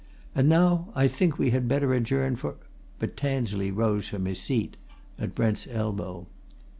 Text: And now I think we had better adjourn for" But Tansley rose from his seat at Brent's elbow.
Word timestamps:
And 0.33 0.49
now 0.49 0.87
I 0.95 1.07
think 1.07 1.37
we 1.37 1.51
had 1.51 1.67
better 1.67 1.93
adjourn 1.93 2.35
for" 2.35 2.55
But 2.97 3.15
Tansley 3.15 3.69
rose 3.69 4.07
from 4.07 4.25
his 4.25 4.41
seat 4.41 4.75
at 5.19 5.35
Brent's 5.35 5.67
elbow. 5.67 6.25